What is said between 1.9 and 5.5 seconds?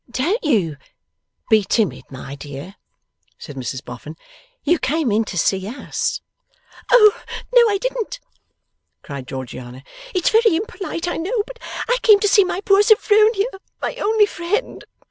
my dear,' said Mrs Boffin. 'You came in to